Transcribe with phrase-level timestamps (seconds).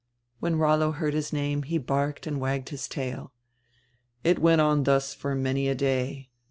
[0.39, 3.33] When Rollo heard his name he barked and wagged his tail.
[4.23, 6.31] "It went on thus for many a day.